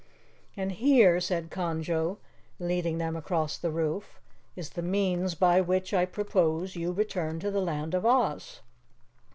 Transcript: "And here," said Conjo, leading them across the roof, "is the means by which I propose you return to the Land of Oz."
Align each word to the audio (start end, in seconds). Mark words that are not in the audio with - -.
"And 0.57 0.71
here," 0.71 1.19
said 1.21 1.51
Conjo, 1.51 2.17
leading 2.57 2.97
them 2.97 3.15
across 3.15 3.55
the 3.55 3.69
roof, 3.69 4.19
"is 4.55 4.71
the 4.71 4.81
means 4.81 5.35
by 5.35 5.61
which 5.61 5.93
I 5.93 6.05
propose 6.05 6.75
you 6.75 6.91
return 6.91 7.39
to 7.41 7.51
the 7.51 7.61
Land 7.61 7.93
of 7.93 8.03
Oz." 8.03 8.61